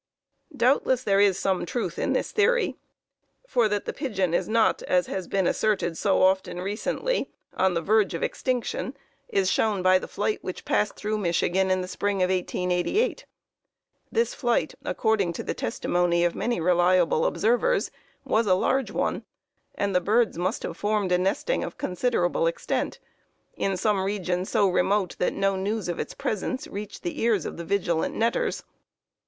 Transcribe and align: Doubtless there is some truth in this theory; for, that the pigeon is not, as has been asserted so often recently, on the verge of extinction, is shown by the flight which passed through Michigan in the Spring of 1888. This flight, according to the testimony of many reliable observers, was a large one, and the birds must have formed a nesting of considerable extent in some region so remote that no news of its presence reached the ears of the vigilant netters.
Doubtless 0.57 1.03
there 1.03 1.19
is 1.19 1.37
some 1.37 1.63
truth 1.63 1.99
in 1.99 2.13
this 2.13 2.31
theory; 2.31 2.75
for, 3.47 3.69
that 3.69 3.85
the 3.85 3.93
pigeon 3.93 4.33
is 4.33 4.49
not, 4.49 4.81
as 4.81 5.05
has 5.05 5.27
been 5.27 5.45
asserted 5.45 5.95
so 5.95 6.23
often 6.23 6.59
recently, 6.59 7.29
on 7.53 7.75
the 7.75 7.83
verge 7.83 8.15
of 8.15 8.23
extinction, 8.23 8.97
is 9.29 9.47
shown 9.51 9.83
by 9.83 9.99
the 9.99 10.07
flight 10.07 10.43
which 10.43 10.65
passed 10.65 10.95
through 10.95 11.19
Michigan 11.19 11.69
in 11.69 11.81
the 11.81 11.87
Spring 11.87 12.23
of 12.23 12.31
1888. 12.31 13.27
This 14.11 14.33
flight, 14.33 14.73
according 14.83 15.33
to 15.33 15.43
the 15.43 15.53
testimony 15.53 16.23
of 16.25 16.33
many 16.33 16.59
reliable 16.59 17.23
observers, 17.23 17.91
was 18.25 18.47
a 18.47 18.55
large 18.55 18.89
one, 18.89 19.23
and 19.75 19.93
the 19.93 20.01
birds 20.01 20.35
must 20.35 20.63
have 20.63 20.77
formed 20.77 21.11
a 21.11 21.19
nesting 21.19 21.63
of 21.63 21.77
considerable 21.77 22.47
extent 22.47 22.97
in 23.55 23.77
some 23.77 24.01
region 24.03 24.45
so 24.45 24.67
remote 24.67 25.15
that 25.19 25.33
no 25.33 25.55
news 25.55 25.87
of 25.87 25.99
its 25.99 26.15
presence 26.15 26.65
reached 26.65 27.03
the 27.03 27.21
ears 27.21 27.45
of 27.45 27.57
the 27.57 27.63
vigilant 27.63 28.15
netters. 28.15 28.63